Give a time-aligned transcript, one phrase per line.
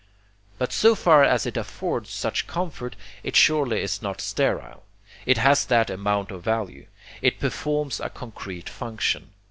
[0.57, 4.81] But so far as it affords such comfort, it surely is not sterile;
[5.27, 6.87] it has that amount of value;
[7.21, 9.29] it performs a concrete function.